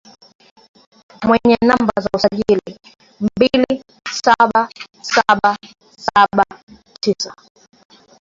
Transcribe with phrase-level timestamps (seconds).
[1.27, 2.79] mwenye namba za usajili
[3.19, 3.83] mbili
[4.21, 4.69] saba
[5.01, 5.57] saba
[5.97, 6.43] saba
[7.01, 7.35] tisa